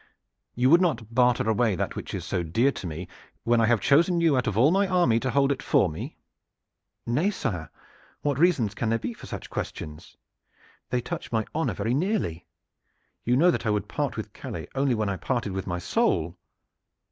[0.55, 3.07] You would not barter away that which is so dear to me
[3.43, 6.17] when I have chosen you out of all my army to hold it for me?"
[7.05, 7.69] "Nay, sire,
[8.23, 10.17] what reasons can there be for such questions?
[10.89, 12.47] They touch my honor very nearly.
[13.25, 16.35] You know that I would part with Calais only when I parted with my soul."